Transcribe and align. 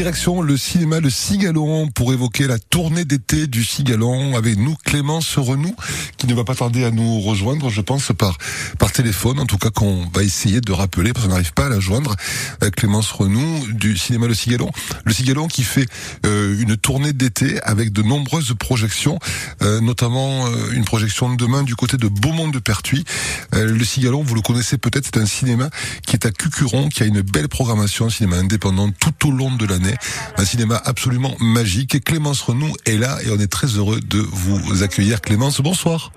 Direction 0.00 0.40
le 0.40 0.56
cinéma 0.56 0.98
Le 0.98 1.10
Cigalon 1.10 1.88
pour 1.88 2.14
évoquer 2.14 2.46
la 2.46 2.58
tournée 2.58 3.04
d'été 3.04 3.46
du 3.46 3.64
Cigalon 3.64 4.34
avec 4.34 4.56
nous. 4.56 4.74
Clémence 4.82 5.36
Renou 5.36 5.76
qui 6.16 6.26
ne 6.26 6.32
va 6.32 6.42
pas 6.42 6.54
tarder 6.54 6.84
à 6.84 6.90
nous 6.90 7.20
rejoindre 7.20 7.68
je 7.68 7.82
pense 7.82 8.10
par 8.16 8.38
par 8.78 8.92
téléphone 8.92 9.38
en 9.38 9.44
tout 9.44 9.58
cas 9.58 9.68
qu'on 9.68 10.08
va 10.14 10.22
essayer 10.22 10.62
de 10.62 10.72
rappeler 10.72 11.12
parce 11.12 11.26
qu'on 11.26 11.32
n'arrive 11.32 11.52
pas 11.52 11.66
à 11.66 11.68
la 11.68 11.80
joindre. 11.80 12.16
Euh, 12.64 12.70
Clémence 12.70 13.12
Renou 13.12 13.60
du 13.72 13.98
cinéma 13.98 14.26
Le 14.26 14.32
Cigalon 14.32 14.70
Le 15.04 15.12
Cigalon 15.12 15.48
qui 15.48 15.64
fait 15.64 15.86
euh, 16.24 16.58
une 16.58 16.78
tournée 16.78 17.12
d'été 17.12 17.60
avec 17.62 17.92
de 17.92 18.00
nombreuses 18.00 18.54
projections 18.58 19.18
euh, 19.60 19.82
notamment 19.82 20.46
une 20.72 20.86
projection 20.86 21.28
de 21.28 21.36
demain 21.36 21.62
du 21.62 21.76
côté 21.76 21.98
de 21.98 22.08
Beaumont 22.08 22.48
de 22.48 22.58
Pertuis 22.58 23.04
Le 23.52 23.84
Cigalon 23.84 24.22
vous 24.22 24.34
le 24.34 24.40
connaissez 24.40 24.78
peut-être 24.78 25.04
c'est 25.04 25.20
un 25.20 25.26
cinéma 25.26 25.68
qui 26.06 26.16
est 26.16 26.24
à 26.24 26.30
Cucuron 26.30 26.88
qui 26.88 27.02
a 27.02 27.06
une 27.06 27.20
belle 27.20 27.48
programmation 27.48 28.08
cinéma 28.08 28.36
indépendant 28.36 28.90
tout 28.98 29.28
au 29.28 29.30
long 29.30 29.54
de 29.54 29.66
l'année 29.66 29.89
un 30.36 30.44
cinéma 30.44 30.80
absolument 30.84 31.34
magique. 31.40 31.94
Et 31.94 32.00
Clémence 32.00 32.42
Renou 32.42 32.72
est 32.86 32.98
là 32.98 33.18
et 33.24 33.30
on 33.30 33.38
est 33.38 33.50
très 33.50 33.68
heureux 33.68 34.00
de 34.00 34.18
vous 34.18 34.82
accueillir. 34.82 35.20
Clémence, 35.20 35.60
bonsoir. 35.60 36.12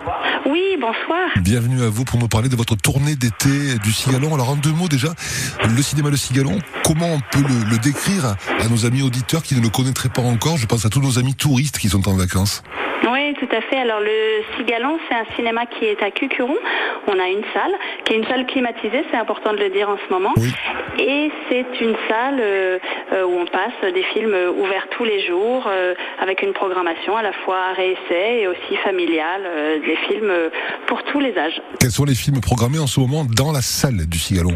Oui, 0.45 0.77
bonsoir. 0.79 1.29
Bienvenue 1.37 1.81
à 1.83 1.89
vous 1.89 2.03
pour 2.03 2.19
nous 2.19 2.27
parler 2.27 2.49
de 2.49 2.55
votre 2.55 2.75
tournée 2.75 3.15
d'été 3.15 3.79
du 3.83 3.91
Cigalon. 3.91 4.33
Alors 4.35 4.49
en 4.49 4.55
deux 4.55 4.71
mots 4.71 4.87
déjà, 4.87 5.09
le 5.63 5.81
cinéma 5.81 6.09
Le 6.09 6.17
Cigalon, 6.17 6.59
comment 6.85 7.07
on 7.07 7.19
peut 7.31 7.43
le, 7.47 7.69
le 7.71 7.77
décrire 7.77 8.35
à 8.59 8.67
nos 8.69 8.85
amis 8.85 9.01
auditeurs 9.01 9.41
qui 9.41 9.55
ne 9.55 9.61
le 9.61 9.69
connaîtraient 9.69 10.09
pas 10.09 10.21
encore? 10.21 10.57
Je 10.57 10.65
pense 10.65 10.85
à 10.85 10.89
tous 10.89 11.01
nos 11.01 11.17
amis 11.17 11.35
touristes 11.35 11.79
qui 11.79 11.89
sont 11.89 12.07
en 12.07 12.13
vacances. 12.13 12.61
Oui, 13.11 13.33
tout 13.39 13.49
à 13.55 13.61
fait. 13.61 13.79
Alors 13.79 13.99
le 13.99 14.43
Cigalon, 14.57 14.97
c'est 15.09 15.15
un 15.15 15.25
cinéma 15.35 15.65
qui 15.65 15.85
est 15.85 16.01
à 16.01 16.09
Cucuron. 16.11 16.55
On 17.07 17.19
a 17.19 17.27
une 17.27 17.43
salle, 17.53 17.73
qui 18.05 18.13
est 18.13 18.17
une 18.17 18.25
salle 18.25 18.45
climatisée, 18.45 19.03
c'est 19.11 19.17
important 19.17 19.51
de 19.51 19.57
le 19.57 19.69
dire 19.69 19.89
en 19.89 19.97
ce 19.97 20.13
moment. 20.13 20.33
Et 20.97 21.31
c'est 21.49 21.81
une 21.81 21.95
salle 22.07 22.39
euh, 22.39 22.79
où 23.25 23.39
on 23.39 23.45
passe 23.45 23.93
des 23.93 24.03
films 24.13 24.35
ouverts 24.57 24.87
tous 24.91 25.03
les 25.03 25.25
jours, 25.25 25.65
euh, 25.67 25.93
avec 26.19 26.41
une 26.41 26.53
programmation 26.53 27.15
à 27.15 27.21
la 27.21 27.33
fois 27.33 27.73
réessai 27.75 28.41
et 28.41 28.47
aussi 28.47 28.75
familiale, 28.83 29.43
des 29.85 29.95
films 30.07 30.31
pour 30.87 31.03
tous 31.03 31.19
les 31.19 31.37
âges. 31.37 31.61
Quels 31.79 31.91
sont 31.91 32.05
les 32.05 32.15
films 32.15 32.41
programmés 32.41 32.79
en 32.79 32.87
ce 32.87 32.99
moment 32.99 33.25
dans 33.25 33.51
la 33.51 33.61
salle 33.61 34.05
du 34.07 34.17
Cigalon 34.17 34.55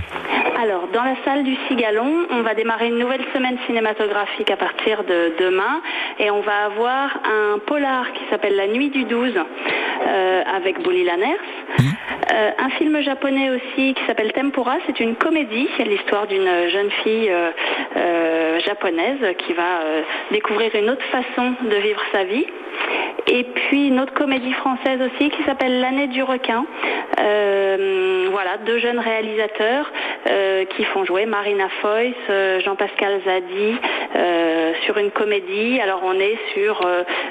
alors, 0.60 0.88
dans 0.92 1.04
la 1.04 1.16
salle 1.24 1.44
du 1.44 1.56
Cigalon, 1.68 2.26
on 2.32 2.42
va 2.42 2.56
démarrer 2.56 2.88
une 2.88 2.98
nouvelle 2.98 3.24
semaine 3.32 3.58
cinématographique 3.68 4.50
à 4.50 4.58
partir 4.58 5.04
de 5.04 5.34
demain 5.40 5.82
et 6.18 6.32
on 6.32 6.42
va 6.42 6.66
avoir 6.66 7.20
un 7.26 7.60
polar 7.60 8.12
qui 8.14 8.24
s'appelle 8.32 8.56
La 8.56 8.66
Nuit 8.66 8.90
du 8.90 9.04
12 9.04 9.34
euh, 9.36 10.44
avec 10.56 10.82
Bolly 10.82 11.04
Lanners. 11.04 11.38
Mmh. 11.78 11.84
Euh, 12.34 12.52
un 12.58 12.70
film 12.72 13.00
japonais 13.02 13.52
aussi 13.52 13.94
qui 13.94 14.06
s'appelle 14.08 14.34
Tempura, 14.34 14.78
c'est 14.88 15.00
une 15.00 15.16
comédie, 15.16 15.70
l'histoire 15.78 16.26
d'une 16.26 16.50
jeune 16.70 16.90
fille 17.04 17.32
euh, 17.32 18.60
japonaise 18.62 19.36
qui 19.38 19.54
va 19.54 19.82
découvrir 20.32 20.74
une 20.74 20.90
autre 20.90 21.06
façon 21.12 21.54
de 21.70 21.76
vivre 21.76 22.02
sa 22.12 22.24
vie. 22.24 22.48
Et 23.28 23.44
puis 23.44 23.88
une 23.88 24.00
autre 24.00 24.14
comédie 24.14 24.53
française 24.53 25.00
aussi 25.02 25.30
qui 25.30 25.44
s'appelle 25.44 25.81
L'année 25.81 26.08
du 26.08 26.23
requin. 26.23 26.66
voilà, 27.17 28.58
deux 28.66 28.80
jeunes 28.80 29.00
réalisateurs 29.00 29.92
euh, 30.30 30.66
qui 30.66 30.83
font 30.86 31.06
jouer 31.06 31.25
Marina 31.25 31.67
Foyce, 31.81 32.14
euh, 32.30 32.59
Jean-Pascal 32.61 33.22
Zadi 33.25 33.75
euh, 34.16 34.73
sur 34.86 34.98
une 34.98 35.11
comédie. 35.11 35.80
Alors 35.80 36.02
on 36.03 36.14
est 36.14 36.38
sur 36.53 36.86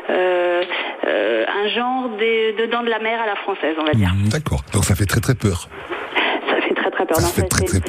un 0.09 1.69
genre 1.69 2.09
de, 2.11 2.63
de 2.63 2.71
dents 2.71 2.83
de 2.83 2.91
la 2.91 2.99
mer 2.99 3.21
à 3.21 3.27
la 3.27 3.37
française, 3.37 3.77
on 3.79 3.85
va 3.85 3.93
dire. 3.93 4.11
D'accord, 4.31 4.63
donc 4.73 4.85
ça 4.85 4.95
fait 4.95 5.07
très 5.07 5.21
très 5.21 5.35
peur 5.35 5.69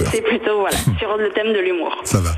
c'est 0.09 0.21
plutôt 0.21 0.59
voilà, 0.59 0.77
sur 0.99 1.17
le 1.17 1.31
thème 1.33 1.53
de 1.53 1.59
l'humour. 1.59 1.95
Ça 2.03 2.19
va. 2.19 2.37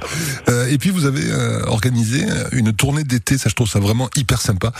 Euh, 0.49 0.67
et 0.67 0.77
puis 0.77 0.89
vous 0.89 1.05
avez 1.05 1.23
euh, 1.29 1.65
organisé 1.65 2.25
une 2.51 2.73
tournée 2.73 3.03
d'été, 3.03 3.37
ça 3.37 3.49
je 3.49 3.55
trouve 3.55 3.69
ça 3.69 3.79
vraiment 3.79 4.09
hyper 4.15 4.41
sympa, 4.41 4.71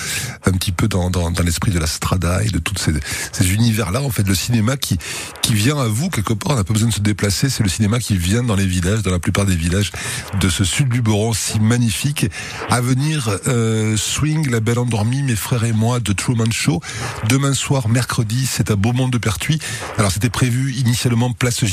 un 0.45 0.51
petit 0.51 0.71
peu 0.71 0.87
dans, 0.87 1.09
dans, 1.09 1.31
dans 1.31 1.44
l'esprit 1.44 1.72
de 1.72 1.79
la 1.79 1.88
strada 1.88 2.44
et 2.44 2.49
de 2.49 2.59
tous 2.59 2.75
ces, 2.78 2.94
ces 3.31 3.53
univers-là. 3.53 4.01
En 4.01 4.09
fait, 4.09 4.28
le 4.28 4.35
cinéma 4.35 4.78
qui, 4.78 4.97
qui 5.41 5.53
vient 5.53 5.78
à 5.78 5.88
vous 5.88 6.09
quelque 6.09 6.33
part, 6.33 6.53
on 6.53 6.55
n'a 6.55 6.63
pas 6.63 6.73
besoin 6.73 6.89
de 6.89 6.94
se 6.94 7.01
déplacer, 7.01 7.49
c'est 7.49 7.63
le 7.63 7.69
cinéma 7.69 7.99
qui 7.99 8.17
vient 8.17 8.44
dans 8.44 8.55
les 8.55 8.66
villages, 8.66 9.01
dans 9.01 9.11
la 9.11 9.19
plupart 9.19 9.45
des 9.45 9.55
villages 9.55 9.91
de 10.39 10.49
ce 10.49 10.63
sud 10.63 10.89
du 10.89 11.01
Boron 11.01 11.33
si 11.33 11.59
magnifique. 11.59 12.28
À 12.69 12.81
venir, 12.81 13.29
euh, 13.47 13.97
Swing, 13.97 14.49
La 14.49 14.59
Belle 14.59 14.79
Endormie, 14.79 15.23
Mes 15.23 15.35
Frères 15.35 15.63
et 15.63 15.73
moi 15.73 15.99
de 15.99 16.13
Truman 16.13 16.51
Show. 16.51 16.81
Demain 17.28 17.53
soir, 17.53 17.89
mercredi, 17.89 18.45
c'est 18.45 18.72
à 18.72 18.75
Beaumont 18.75 19.09
de 19.09 19.17
Pertuis. 19.17 19.59
Alors 19.97 20.11
c'était 20.11 20.29
prévu 20.29 20.73
initialement 20.73 21.31
place 21.33 21.63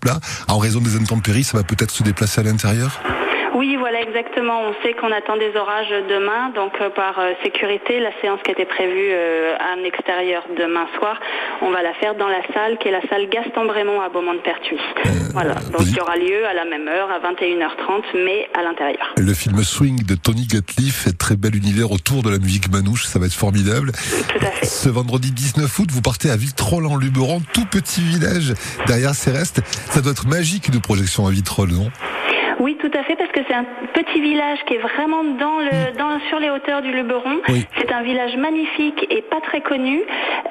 Plat. 0.00 0.20
En 0.48 0.58
raison 0.58 0.80
des 0.80 0.96
intempéries, 0.96 1.44
ça 1.44 1.56
va 1.56 1.64
peut-être 1.64 1.90
se 1.90 2.02
déplacer 2.02 2.40
à 2.40 2.44
l'intérieur? 2.44 3.00
Oui, 3.56 3.76
voilà, 3.76 4.02
exactement. 4.02 4.60
On 4.68 4.74
sait 4.82 4.92
qu'on 4.92 5.10
attend 5.10 5.38
des 5.38 5.56
orages 5.56 5.88
demain, 6.10 6.50
donc 6.54 6.72
euh, 6.80 6.90
par 6.90 7.18
euh, 7.18 7.32
sécurité, 7.42 8.00
la 8.00 8.10
séance 8.20 8.38
qui 8.44 8.50
était 8.50 8.66
prévue 8.66 9.08
euh, 9.10 9.56
à 9.56 9.76
l'extérieur 9.76 10.44
demain 10.58 10.86
soir, 10.98 11.18
on 11.62 11.70
va 11.70 11.82
la 11.82 11.94
faire 11.94 12.14
dans 12.16 12.28
la 12.28 12.42
salle 12.52 12.76
qui 12.76 12.88
est 12.88 12.90
la 12.90 13.00
salle 13.08 13.30
Gaston 13.30 13.64
Brémond 13.64 14.02
à 14.02 14.10
Beaumont-de-Pertuis. 14.10 14.78
voilà, 15.32 15.54
donc 15.72 15.86
il 15.86 15.96
y 15.96 16.00
aura 16.00 16.16
lieu 16.16 16.44
à 16.46 16.52
la 16.52 16.66
même 16.66 16.86
heure, 16.86 17.08
à 17.10 17.18
21h30, 17.18 18.02
mais 18.26 18.46
à 18.52 18.62
l'intérieur. 18.62 19.14
Le 19.16 19.32
film 19.32 19.62
Swing 19.64 20.04
de 20.04 20.16
Tony 20.16 20.46
Gatliff 20.46 21.08
très 21.16 21.36
bel 21.36 21.56
univers 21.56 21.90
autour 21.92 22.22
de 22.22 22.28
la 22.28 22.38
musique 22.38 22.70
manouche, 22.70 23.06
ça 23.06 23.18
va 23.18 23.24
être 23.24 23.32
formidable. 23.32 23.92
Tout 24.28 24.44
à 24.44 24.50
fait. 24.50 24.66
Ce 24.66 24.90
vendredi 24.90 25.32
19 25.32 25.78
août, 25.78 25.88
vous 25.90 26.02
partez 26.02 26.30
à 26.30 26.36
Vitrolles 26.36 26.86
en 26.86 26.96
Luberon, 26.98 27.40
tout 27.54 27.64
petit 27.64 28.02
village 28.02 28.52
derrière 28.86 29.14
Céreste. 29.14 29.62
Ça 29.90 30.02
doit 30.02 30.12
être 30.12 30.26
magique 30.26 30.70
de 30.70 30.78
projection 30.78 31.26
à 31.26 31.30
Vitrolles, 31.30 31.72
non? 31.72 31.90
Oui, 32.58 32.76
tout 32.80 32.90
à 32.94 33.02
fait, 33.02 33.16
parce 33.16 33.30
que 33.32 33.40
c'est 33.46 33.54
un 33.54 33.66
petit 33.92 34.20
village 34.20 34.58
qui 34.66 34.74
est 34.74 34.78
vraiment 34.78 35.24
dans 35.24 35.58
le, 35.58 35.96
dans, 35.98 36.18
sur 36.28 36.38
les 36.38 36.48
hauteurs 36.48 36.80
du 36.80 36.90
Luberon. 36.90 37.40
C'est 37.76 37.92
un 37.92 38.02
village 38.02 38.36
magnifique 38.36 39.06
et 39.10 39.22
pas 39.22 39.40
très 39.40 39.60
connu. 39.60 40.02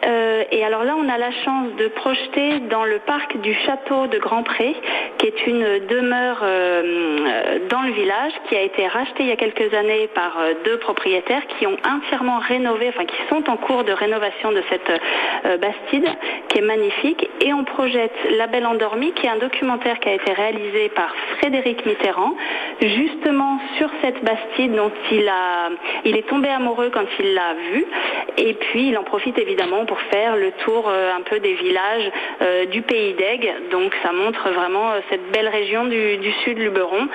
Euh, 0.06 0.44
et 0.52 0.64
alors 0.64 0.84
là, 0.84 0.96
on 0.98 1.10
a 1.10 1.18
la 1.18 1.32
chance 1.32 1.76
de 1.78 1.88
projeter 1.88 2.60
dans 2.70 2.86
le 2.86 3.00
parc 3.00 3.38
du 3.38 3.54
château 3.66 4.06
de 4.08 4.20
Grand 4.20 4.44
Pré, 4.44 4.76
qui 5.18 5.28
est 5.28 5.48
une 5.48 5.88
demeure 5.88 6.42
euh, 6.44 7.60
dans 7.70 7.82
le 7.82 7.92
village, 7.92 8.34
qui 8.50 8.56
a 8.56 8.62
été 8.62 8.88
rachetée 8.88 9.24
il 9.24 9.28
y 9.28 9.32
a 9.32 9.36
quelques 9.36 9.74
années 9.74 10.08
par 10.14 10.38
euh, 10.40 10.54
deux 10.64 10.78
propriétaires 10.78 11.46
qui 11.58 11.66
ont 11.66 11.78
entièrement 11.88 12.38
rénové, 12.38 12.90
enfin 12.90 13.06
qui 13.06 13.18
sont 13.30 13.50
en 13.50 13.58
cours 13.58 13.84
de 13.84 13.92
rénovation 13.92 14.52
de 14.52 14.62
cette 14.70 14.92
bastide, 15.60 16.08
qui 16.50 16.60
est 16.60 16.66
magnifique. 16.66 17.28
Et 17.42 17.54
on 17.54 17.64
projette 17.64 18.14
La 18.38 18.48
Belle 18.48 18.66
Endormie, 18.66 19.12
qui 19.14 19.26
est 19.26 19.30
un 19.30 19.38
documentaire 19.38 20.00
qui 20.00 20.10
a 20.10 20.14
été 20.14 20.34
réalisé 20.34 20.90
par 20.90 21.14
Frédéric 21.38 21.86
Justement 22.82 23.60
sur 23.78 23.90
cette 24.02 24.24
bastide 24.24 24.76
dont 24.76 24.92
il 25.12 26.18
est 26.18 26.28
tombé 26.28 26.50
amoureux 26.50 26.90
quand 26.94 27.06
il 27.20 27.34
l'a 27.34 27.54
vue. 27.72 27.86
Et 28.38 28.54
puis 28.54 28.90
il 28.90 28.98
en 28.98 29.04
profite 29.04 29.38
évidemment 29.38 29.86
pour 29.86 30.00
faire 30.02 30.36
le 30.36 30.52
tour 30.64 30.90
euh, 30.90 31.14
un 31.16 31.22
peu 31.22 31.40
des 31.40 31.54
villages 31.54 32.12
euh, 32.42 32.66
du 32.66 32.82
pays 32.82 33.14
d'Aigue. 33.14 33.52
Donc 33.72 33.94
ça 34.04 34.12
montre 34.12 34.50
vraiment 34.50 34.92
euh, 34.92 35.00
cette 35.10 35.32
belle 35.32 35.48
région 35.48 35.86
du, 35.86 36.18
du 36.18 36.32
sud 36.44 36.60
Luberon. 36.60 37.08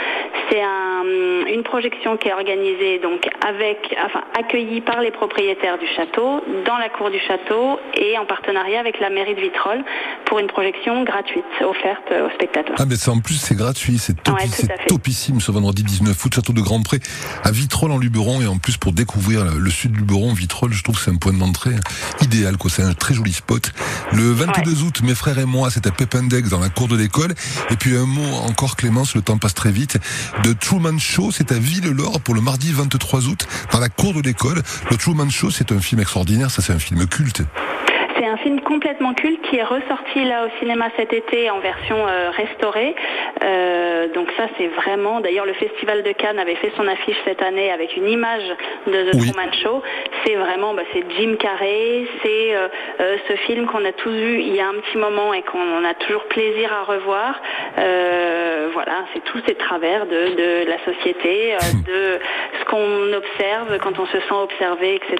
C'est 0.50 0.62
une 0.62 1.62
projection 1.62 2.16
qui 2.16 2.28
est 2.28 2.32
organisée 2.32 2.98
donc 2.98 3.28
avec, 3.46 3.94
enfin 4.04 4.24
accueillie 4.38 4.80
par 4.80 5.00
les 5.00 5.10
propriétaires 5.10 5.78
du 5.78 5.86
château, 5.94 6.42
dans 6.66 6.76
la 6.76 6.88
cour 6.88 7.10
du 7.10 7.18
château 7.20 7.78
et 7.94 8.18
en 8.18 8.26
partenariat 8.26 8.80
avec 8.80 8.98
la 9.00 9.10
mairie 9.10 9.34
de 9.34 9.40
Vitrolles 9.40 9.84
pour 10.26 10.38
une 10.38 10.48
projection 10.48 11.04
gratuite 11.04 11.44
offerte 11.60 12.10
aux 12.10 12.30
spectateurs. 12.34 12.76
Ah 12.78 12.84
mais 12.88 12.96
ça 12.96 13.12
en 13.12 13.20
plus 13.20 13.34
c'est 13.34 13.54
gratuit, 13.54 13.98
c'est 13.98 14.16
topissime 14.88 15.40
ce 15.40 15.52
vendredi 15.52 15.82
19 15.84 16.24
août, 16.24 16.34
château 16.34 16.52
de 16.52 16.60
Grand 16.60 16.82
Pré 16.82 16.98
à 17.44 17.50
Vitrolles 17.50 17.92
en 17.92 17.98
Luberon 17.98 18.40
et 18.40 18.46
en 18.46 18.58
plus 18.58 18.76
pour 18.76 18.92
découvrir 18.92 19.44
le 19.56 19.70
sud 19.70 19.92
du 19.92 20.00
Luberon, 20.00 20.32
Vitrolles, 20.32 20.72
je 20.72 20.82
trouve 20.82 20.96
que 20.96 21.02
c'est 21.02 21.10
un 21.10 21.16
point 21.16 21.32
d'entrée 21.32 21.76
idéal 22.22 22.56
quoi, 22.56 22.70
c'est 22.70 22.82
un 22.82 22.94
très 22.94 23.14
joli 23.14 23.32
spot. 23.32 23.72
Le 24.12 24.32
22 24.32 24.82
août, 24.82 25.00
mes 25.02 25.14
frères 25.14 25.38
et 25.38 25.44
moi, 25.44 25.70
c'est 25.70 25.86
à 25.86 25.90
Pépindex 25.90 26.50
dans 26.50 26.60
la 26.60 26.68
cour 26.68 26.88
de 26.88 26.96
l'école. 26.96 27.34
Et 27.70 27.76
puis 27.76 27.96
un 27.96 28.06
mot 28.06 28.36
encore 28.48 28.76
Clémence, 28.76 29.14
le 29.14 29.22
temps 29.22 29.38
passe 29.38 29.54
très 29.54 29.70
vite, 29.70 29.98
de 30.44 30.52
Truman 30.52 30.98
Show, 30.98 31.30
c'est 31.32 31.52
à 31.52 31.58
Ville-Laure 31.58 32.20
pour 32.20 32.34
le 32.34 32.40
mardi 32.40 32.72
23 32.72 33.26
août 33.28 33.46
dans 33.72 33.80
la 33.80 33.88
cour 33.88 34.14
de 34.14 34.20
l'école. 34.20 34.62
Le 34.90 34.96
Truman 34.96 35.28
Show, 35.28 35.50
c'est 35.50 35.72
un 35.72 35.80
film 35.80 36.00
extraordinaire, 36.00 36.50
ça 36.50 36.62
c'est 36.62 36.72
un 36.72 36.78
film 36.78 37.06
culte. 37.06 37.42
C'est 38.30 38.34
un 38.34 38.44
film 38.44 38.60
complètement 38.60 39.12
culte 39.12 39.42
qui 39.48 39.56
est 39.56 39.64
ressorti 39.64 40.24
là 40.24 40.46
au 40.46 40.58
cinéma 40.60 40.88
cet 40.96 41.12
été 41.12 41.50
en 41.50 41.58
version 41.58 41.96
euh, 42.06 42.30
restaurée. 42.30 42.94
Euh, 43.42 44.06
donc 44.14 44.28
ça 44.36 44.44
c'est 44.56 44.68
vraiment, 44.68 45.20
d'ailleurs 45.20 45.46
le 45.46 45.52
Festival 45.54 46.04
de 46.04 46.12
Cannes 46.12 46.38
avait 46.38 46.54
fait 46.54 46.70
son 46.76 46.86
affiche 46.86 47.16
cette 47.24 47.42
année 47.42 47.72
avec 47.72 47.96
une 47.96 48.08
image 48.08 48.44
de 48.86 49.10
The 49.10 49.18
Truman 49.18 49.52
Show. 49.64 49.82
C'est 50.24 50.36
vraiment, 50.36 50.74
bah, 50.74 50.82
c'est 50.92 51.02
Jim 51.18 51.34
Carrey, 51.40 52.06
c'est 52.22 52.54
euh, 52.54 53.16
ce 53.26 53.34
film 53.46 53.66
qu'on 53.66 53.84
a 53.84 53.92
tous 53.92 54.12
vu 54.12 54.40
il 54.40 54.54
y 54.54 54.60
a 54.60 54.68
un 54.68 54.74
petit 54.74 54.98
moment 54.98 55.34
et 55.34 55.42
qu'on 55.42 55.84
a 55.84 55.94
toujours 55.94 56.24
plaisir 56.26 56.72
à 56.72 56.84
revoir. 56.84 57.40
voilà, 58.72 59.06
c'est 59.12 59.24
tous 59.24 59.40
ces 59.44 59.56
travers 59.56 60.06
de, 60.06 60.36
de 60.36 60.70
la 60.70 60.78
société, 60.84 61.56
de 61.84 62.20
qu'on 62.70 63.12
observe, 63.12 63.78
quand 63.82 63.98
on 63.98 64.06
se 64.06 64.20
sent 64.20 64.40
observé, 64.42 64.94
etc. 64.94 65.18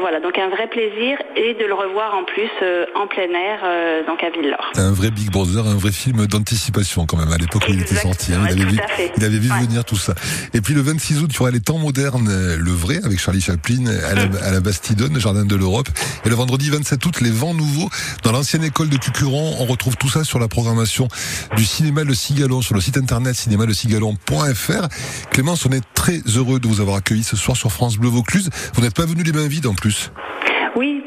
voilà, 0.00 0.18
donc 0.20 0.38
un 0.38 0.48
vrai 0.48 0.66
plaisir 0.66 1.18
et 1.36 1.54
de 1.54 1.64
le 1.66 1.74
revoir 1.74 2.14
en 2.14 2.24
plus 2.24 2.50
en 2.94 3.06
plein 3.06 3.28
air, 3.28 3.60
donc 4.06 4.22
à 4.24 4.30
Villore. 4.30 4.72
Un 4.76 4.92
vrai 4.92 5.10
Big 5.10 5.30
Brother, 5.30 5.66
un 5.66 5.76
vrai 5.76 5.92
film 5.92 6.26
d'anticipation 6.26 7.04
quand 7.04 7.18
même 7.18 7.32
à 7.32 7.36
l'époque 7.36 7.62
où 7.68 7.72
il 7.72 7.82
était 7.82 7.96
sorti. 7.96 8.32
Hein. 8.32 8.46
il, 8.50 8.62
avait 8.62 8.70
vu, 8.70 8.78
il, 9.16 9.24
avait 9.24 9.38
vu, 9.38 9.48
venir 9.48 9.84
tout 9.84 9.96
ça. 9.96 10.14
Et 10.54 10.62
puis 10.62 10.72
le 10.72 10.80
26 10.80 11.22
août, 11.22 11.30
il 11.30 11.36
y 11.36 11.40
aura 11.40 11.50
les 11.50 11.60
temps 11.60 11.78
modernes, 11.78 12.30
le 12.56 12.72
vrai, 12.72 12.98
avec 13.04 13.18
Charlie 13.18 13.42
Chaplin 13.42 13.84
à 13.86 14.14
la, 14.14 14.22
à 14.46 14.50
la 14.50 14.60
Bastidonne, 14.60 15.20
Jardin 15.20 15.44
de 15.44 15.56
l'Europe. 15.56 15.88
Et 16.24 16.30
le 16.30 16.34
vendredi 16.34 16.70
27 16.70 17.04
août, 17.04 17.20
les 17.20 17.30
vents 17.30 17.54
nouveaux 17.54 17.90
dans 18.24 18.32
l'ancienne 18.32 18.64
école 18.64 18.88
de 18.88 18.96
Cucuron. 18.96 19.56
On 19.60 19.66
retrouve 19.66 19.96
tout 19.96 20.08
ça 20.08 20.24
sur 20.24 20.38
la 20.38 20.48
programmation 20.48 21.08
du 21.56 21.64
cinéma 21.64 22.04
Le 22.04 22.14
Cigalon, 22.14 22.62
sur 22.62 22.74
le 22.74 22.80
site 22.80 22.96
internet 22.96 23.34
cinémalecigalon.fr. 23.34 24.88
Clémence, 25.30 25.66
on 25.66 25.72
est 25.72 25.84
très 25.94 26.20
heureux 26.34 26.37
de 26.38 26.68
vous 26.68 26.80
avoir 26.80 26.96
accueilli 26.96 27.24
ce 27.24 27.36
soir 27.36 27.56
sur 27.56 27.72
France 27.72 27.96
Bleu 27.96 28.08
Vaucluse. 28.08 28.48
Vous 28.74 28.82
n'êtes 28.82 28.94
pas 28.94 29.06
venu 29.06 29.24
les 29.24 29.32
mains 29.32 29.48
vides 29.48 29.66
en 29.66 29.74
plus. 29.74 30.12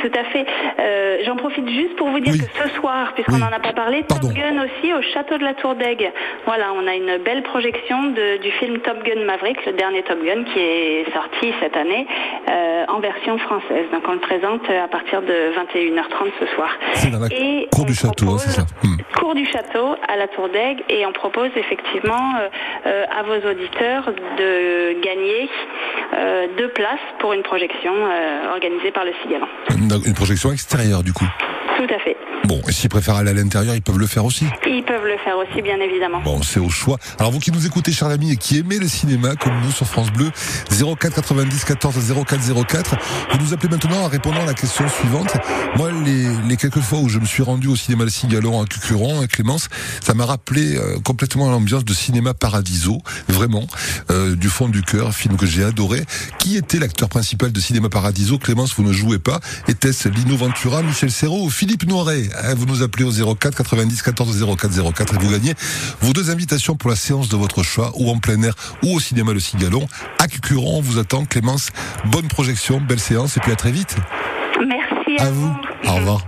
Tout 0.01 0.11
à 0.19 0.23
fait. 0.23 0.45
Euh, 0.79 1.17
j'en 1.25 1.35
profite 1.35 1.69
juste 1.69 1.95
pour 1.95 2.09
vous 2.09 2.19
dire 2.19 2.33
que 2.33 2.63
ce 2.63 2.69
soir, 2.75 3.13
puisqu'on 3.13 3.37
n'en 3.37 3.51
a 3.51 3.59
pas 3.59 3.73
parlé, 3.73 4.03
Top 4.03 4.23
Gun 4.33 4.63
aussi 4.63 4.93
au 4.93 5.01
château 5.13 5.37
de 5.37 5.43
la 5.43 5.53
Tour 5.53 5.75
d'Aigle. 5.75 6.11
Voilà, 6.45 6.73
on 6.73 6.87
a 6.87 6.95
une 6.95 7.17
belle 7.23 7.43
projection 7.43 8.07
du 8.07 8.51
film 8.59 8.79
Top 8.79 9.03
Gun 9.03 9.23
Maverick, 9.25 9.63
le 9.65 9.73
dernier 9.73 10.01
Top 10.01 10.17
Gun 10.23 10.43
qui 10.45 10.59
est 10.59 11.05
sorti 11.13 11.53
cette 11.61 11.77
année 11.77 12.07
euh, 12.49 12.85
en 12.87 12.99
version 12.99 13.37
française. 13.37 13.85
Donc 13.93 14.01
on 14.07 14.13
le 14.13 14.19
présente 14.19 14.67
à 14.69 14.87
partir 14.87 15.21
de 15.21 15.53
21h30 15.53 16.31
ce 16.39 16.47
soir. 16.55 16.69
Dans 17.11 17.19
la 17.19 17.29
cour 17.71 17.85
du 17.85 17.93
château, 17.93 18.29
hein, 18.29 18.37
c'est 18.39 18.51
ça 18.51 18.65
hmm. 18.83 18.97
Cour 19.19 19.35
du 19.35 19.45
château 19.45 19.95
à 20.07 20.17
la 20.17 20.27
Tour 20.29 20.49
d'Aigle 20.49 20.83
et 20.89 21.05
on 21.05 21.11
propose 21.11 21.51
effectivement 21.55 22.33
euh, 22.87 23.05
à 23.05 23.21
vos 23.21 23.47
auditeurs 23.47 24.11
de 24.37 24.99
gagner 25.01 25.49
deux 26.57 26.69
places 26.69 26.99
pour 27.19 27.33
une 27.33 27.43
projection 27.43 27.93
organisée 28.51 28.91
par 28.91 29.05
le 29.05 29.11
Cigalan. 29.21 29.47
Une 30.05 30.13
projection 30.13 30.53
extérieure 30.53 31.03
du 31.03 31.11
coup 31.11 31.27
tout 31.87 31.93
à 31.93 31.99
fait. 31.99 32.15
Bon, 32.45 32.61
et 32.67 32.71
s'ils 32.71 32.89
préfèrent 32.89 33.15
aller 33.15 33.31
à 33.31 33.33
l'intérieur, 33.33 33.75
ils 33.75 33.81
peuvent 33.81 33.97
le 33.97 34.07
faire 34.07 34.25
aussi 34.25 34.45
Ils 34.67 34.83
peuvent 34.83 35.05
le 35.05 35.17
faire 35.23 35.37
aussi, 35.37 35.61
bien 35.61 35.79
évidemment. 35.79 36.21
Bon, 36.21 36.41
c'est 36.41 36.59
au 36.59 36.69
choix. 36.69 36.97
Alors 37.19 37.31
vous 37.31 37.39
qui 37.39 37.51
nous 37.51 37.65
écoutez, 37.65 37.91
chers 37.91 38.09
amis, 38.09 38.31
et 38.31 38.35
qui 38.35 38.57
aimez 38.57 38.77
le 38.77 38.87
cinéma, 38.87 39.35
comme 39.35 39.53
nous 39.63 39.71
sur 39.71 39.87
France 39.87 40.11
Bleu, 40.11 40.29
04 40.69 41.15
90 41.15 41.65
14 41.65 42.13
04 42.25 42.65
04, 42.67 42.95
vous 43.31 43.37
nous 43.39 43.53
appelez 43.53 43.69
maintenant 43.69 44.03
en 44.03 44.07
répondant 44.07 44.41
à 44.41 44.45
la 44.45 44.53
question 44.53 44.87
suivante. 44.87 45.35
Moi, 45.77 45.91
les, 46.05 46.27
les 46.47 46.57
quelques 46.57 46.81
fois 46.81 46.99
où 46.99 47.09
je 47.09 47.19
me 47.19 47.25
suis 47.25 47.43
rendu 47.43 47.67
au 47.67 47.75
cinéma 47.75 48.03
Le 48.03 48.09
Cigalon 48.09 48.61
à 48.61 48.65
Cucuron, 48.65 49.21
à 49.21 49.27
Clémence, 49.27 49.69
ça 50.03 50.13
m'a 50.13 50.25
rappelé 50.25 50.77
euh, 50.77 50.99
complètement 51.03 51.49
l'ambiance 51.49 51.85
de 51.85 51.93
cinéma 51.93 52.33
Paradiso, 52.33 52.99
vraiment, 53.27 53.65
euh, 54.09 54.35
du 54.35 54.49
fond 54.49 54.67
du 54.67 54.81
cœur, 54.81 55.13
film 55.13 55.37
que 55.37 55.45
j'ai 55.45 55.63
adoré. 55.63 56.01
Qui 56.39 56.57
était 56.57 56.79
l'acteur 56.79 57.09
principal 57.09 57.51
de 57.51 57.59
cinéma 57.59 57.89
Paradiso? 57.89 58.37
Clémence, 58.37 58.75
vous 58.75 58.83
ne 58.83 58.93
jouez 58.93 59.19
pas. 59.19 59.39
Était-ce 59.67 60.09
Lino 60.09 60.35
Ventura, 60.35 60.81
Michel 60.81 61.11
Serrault 61.11 61.45
ou 61.45 61.49
Philippe 61.49 61.70
Philippe 61.71 61.89
Noiret. 61.89 62.23
Hein, 62.43 62.53
vous 62.57 62.65
nous 62.65 62.83
appelez 62.83 63.05
au 63.05 63.35
04 63.35 63.55
90 63.55 64.01
14 64.01 64.45
04 64.57 64.93
04 64.93 65.13
et 65.13 65.17
vous 65.19 65.31
gagnez 65.31 65.53
vos 66.01 66.11
deux 66.11 66.29
invitations 66.29 66.75
pour 66.75 66.89
la 66.89 66.97
séance 66.97 67.29
de 67.29 67.37
votre 67.37 67.63
choix, 67.63 67.93
ou 67.95 68.09
en 68.09 68.17
plein 68.17 68.43
air, 68.43 68.53
ou 68.83 68.93
au 68.93 68.99
cinéma 68.99 69.31
Le 69.31 69.39
Cigalon. 69.39 69.87
À 70.19 70.27
Cucuron, 70.27 70.79
on 70.79 70.81
vous 70.81 70.99
attend. 70.99 71.23
Clémence, 71.23 71.69
bonne 72.03 72.27
projection, 72.27 72.81
belle 72.81 72.99
séance 72.99 73.37
et 73.37 73.39
puis 73.39 73.53
à 73.53 73.55
très 73.55 73.71
vite. 73.71 73.95
Merci 74.67 75.15
à, 75.17 75.31
vous. 75.31 75.55
Au 75.87 75.93
revoir. 75.93 76.27